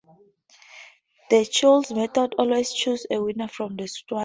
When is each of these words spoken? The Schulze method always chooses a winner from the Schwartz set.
The 1.29 1.41
Schulze 1.43 1.91
method 1.95 2.33
always 2.39 2.73
chooses 2.73 3.05
a 3.11 3.21
winner 3.21 3.47
from 3.47 3.75
the 3.77 3.85
Schwartz 3.85 4.03
set. 4.09 4.17